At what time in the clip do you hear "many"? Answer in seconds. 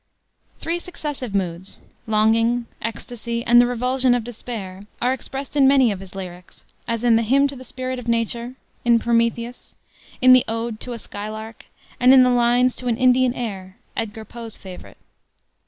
5.67-5.91